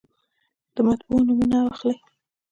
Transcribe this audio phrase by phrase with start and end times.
[0.75, 1.97] د مطبعو نومونه یې واخلئ.